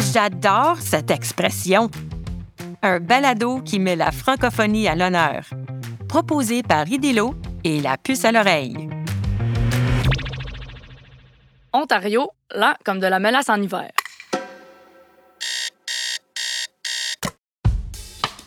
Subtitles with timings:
[0.00, 1.90] J'adore cette expression.
[2.82, 5.44] Un balado qui met la francophonie à l'honneur.
[6.08, 8.88] Proposé par Idélo et la puce à l'oreille.
[11.72, 13.90] Ontario, là comme de la mélasse en hiver.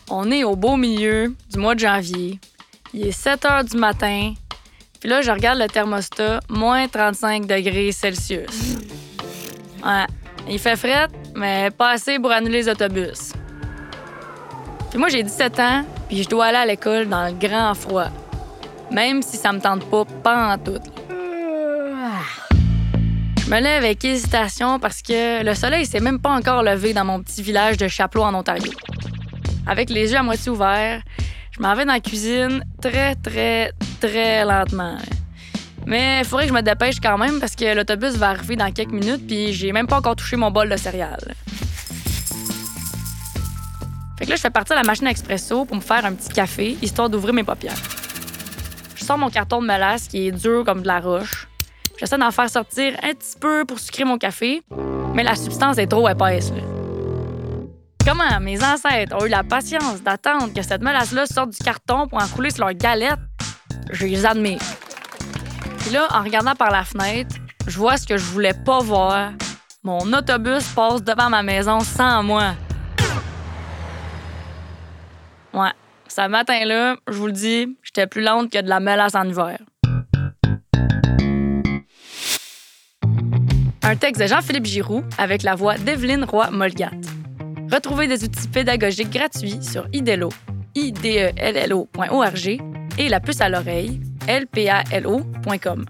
[0.08, 2.40] On est au beau milieu du mois de janvier.
[2.94, 4.34] Il est 7 heures du matin.
[5.00, 8.76] Puis là, je regarde le thermostat, moins 35 degrés Celsius.
[9.84, 10.06] Ouais,
[10.48, 13.32] il fait fret, mais pas assez pour annuler les autobus.
[14.90, 18.08] Puis moi, j'ai 17 ans, puis je dois aller à l'école dans le grand froid.
[18.90, 20.80] Même si ça me tente pas, pas en tout.
[23.44, 27.04] Je me lève avec hésitation parce que le soleil s'est même pas encore levé dans
[27.04, 28.70] mon petit village de Chapelot en Ontario.
[29.66, 31.02] Avec les yeux à moitié ouverts,
[31.50, 34.96] je m'en vais dans la cuisine très, très, très lentement.
[35.86, 38.70] Mais il faudrait que je me dépêche quand même parce que l'autobus va arriver dans
[38.70, 41.34] quelques minutes puis j'ai même pas encore touché mon bol de céréales.
[44.18, 46.28] Fait que là, je fais partir la machine à expresso pour me faire un petit
[46.28, 47.76] café, histoire d'ouvrir mes paupières.
[48.94, 51.48] Je sors mon carton de mélasse qui est dur comme de la roche.
[51.98, 54.62] J'essaie d'en faire sortir un petit peu pour sucrer mon café,
[55.12, 56.52] mais la substance est trop épaisse.
[58.06, 62.22] Comment mes ancêtres ont eu la patience d'attendre que cette mélasse-là sorte du carton pour
[62.22, 63.18] en couler sur leur galette,
[63.90, 64.60] je les admire.
[65.82, 69.32] Puis là, en regardant par la fenêtre, je vois ce que je voulais pas voir.
[69.82, 72.54] Mon autobus passe devant ma maison sans moi.
[75.52, 75.72] Ouais,
[76.06, 79.58] ce matin-là, je vous le dis, j'étais plus lente que de la mélasse en hiver.
[83.82, 86.92] Un texte de Jean-Philippe Giroux avec la voix d'Evelyne Roy-Molgat.
[87.72, 90.28] Retrouvez des outils pédagogiques gratuits sur idelo,
[90.76, 92.60] idello.org
[92.98, 95.84] et la puce à l'oreille, lpalo.com.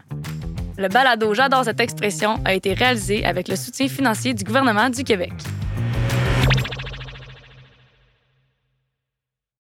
[0.79, 5.05] Le balado J'adore cette expression a été réalisé avec le soutien financier du gouvernement du
[5.05, 5.33] Québec.